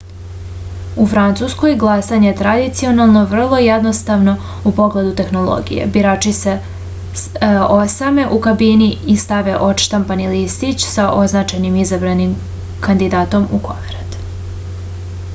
u 1.01 1.03
francuskoj 1.09 1.73
glasanje 1.81 2.27
je 2.29 2.37
tradicionalno 2.39 3.21
vrlo 3.33 3.59
jednostavno 3.63 4.33
u 4.71 4.73
pogledu 4.79 5.11
tehnologije 5.19 5.85
birači 5.97 6.33
se 6.39 6.55
osame 7.75 8.25
u 8.39 8.41
kabini 8.47 8.89
i 9.15 9.19
stave 9.27 9.55
odštampani 9.69 10.27
listić 10.35 10.89
sa 10.95 11.07
označenim 11.19 11.79
izabranim 11.85 12.35
kandidatom 12.89 13.47
u 13.61 13.63
koverat 13.71 14.21